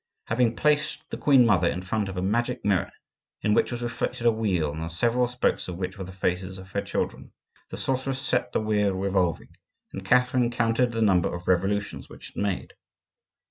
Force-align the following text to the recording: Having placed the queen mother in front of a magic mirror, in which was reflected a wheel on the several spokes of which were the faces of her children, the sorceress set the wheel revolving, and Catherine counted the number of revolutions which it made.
Having 0.25 0.55
placed 0.55 1.03
the 1.11 1.17
queen 1.17 1.45
mother 1.45 1.69
in 1.69 1.83
front 1.83 2.09
of 2.09 2.17
a 2.17 2.23
magic 2.23 2.65
mirror, 2.65 2.91
in 3.43 3.53
which 3.53 3.71
was 3.71 3.83
reflected 3.83 4.25
a 4.25 4.31
wheel 4.31 4.71
on 4.71 4.79
the 4.79 4.87
several 4.89 5.27
spokes 5.27 5.67
of 5.67 5.77
which 5.77 5.95
were 5.95 6.03
the 6.03 6.11
faces 6.11 6.57
of 6.57 6.71
her 6.71 6.81
children, 6.81 7.31
the 7.69 7.77
sorceress 7.77 8.19
set 8.19 8.51
the 8.51 8.59
wheel 8.61 8.93
revolving, 8.93 9.55
and 9.93 10.03
Catherine 10.03 10.49
counted 10.49 10.91
the 10.91 11.03
number 11.03 11.31
of 11.31 11.47
revolutions 11.47 12.09
which 12.09 12.31
it 12.31 12.37
made. 12.37 12.73